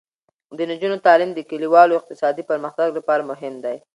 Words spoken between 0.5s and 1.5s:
د نجونو تعلیم د